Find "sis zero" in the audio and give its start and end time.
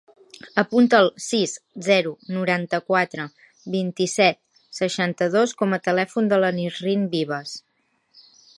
1.25-2.13